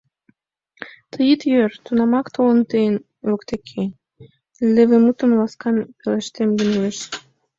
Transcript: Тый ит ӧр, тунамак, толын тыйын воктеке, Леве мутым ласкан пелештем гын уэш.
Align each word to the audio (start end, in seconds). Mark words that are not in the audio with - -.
Тый 1.11 1.25
ит 1.33 1.41
ӧр, 1.61 1.71
тунамак, 1.85 2.27
толын 2.35 2.59
тыйын 2.69 2.95
воктеке, 3.29 3.83
Леве 4.73 4.97
мутым 5.05 5.31
ласкан 5.39 5.75
пелештем 5.97 6.49
гын 6.57 6.69
уэш. 6.79 6.97